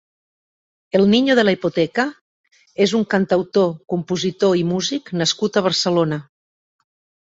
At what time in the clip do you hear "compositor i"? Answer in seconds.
3.97-4.69